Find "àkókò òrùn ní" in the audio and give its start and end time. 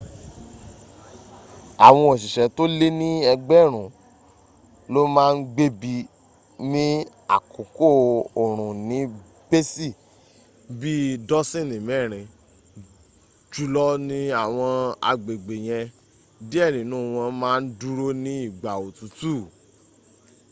7.35-8.99